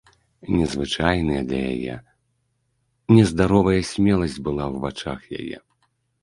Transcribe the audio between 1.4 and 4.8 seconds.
для яе, нездаровая смеласць была ў